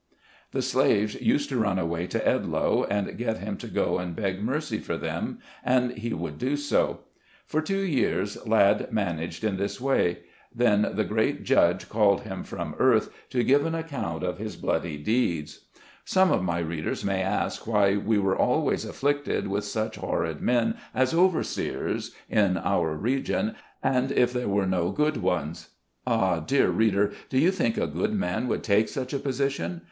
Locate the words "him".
3.37-3.55, 12.21-12.43